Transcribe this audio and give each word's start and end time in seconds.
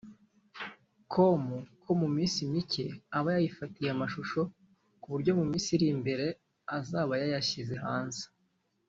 com 1.11 1.41
ko 1.83 1.91
mu 2.01 2.07
minsi 2.15 2.39
mike 2.53 2.85
aba 3.17 3.29
yayifatiye 3.35 3.89
amashusho 3.95 4.41
ku 5.01 5.07
buryo 5.13 5.31
mu 5.39 5.43
minsi 5.49 5.67
iri 5.75 5.87
imbere 5.95 6.25
azaba 6.77 7.13
yayashyize 7.21 7.75
hanze 7.85 8.23